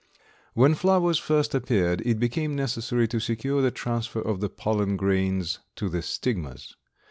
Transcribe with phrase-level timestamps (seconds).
[0.55, 5.59] When flowers first appeared it became necessary to secure the transfer of the pollen grains
[5.75, 6.75] to the stigmas.